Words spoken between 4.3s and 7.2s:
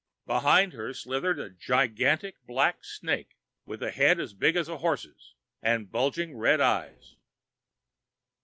big as a horse's, and bulging red eyes.